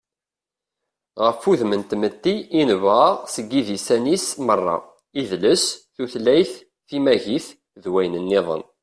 ɣef 1.23 1.39
wudem 1.45 1.71
n 1.79 1.83
tmetti 1.89 2.35
i 2.59 2.61
nebɣa 2.69 3.07
seg 3.33 3.45
yidisan-is 3.53 4.25
meṛṛa: 4.47 4.77
idles, 5.21 5.63
tutlayt, 5.95 6.53
timagit, 6.87 7.47
d 7.81 7.83
wayen-nniḍen 7.93 8.63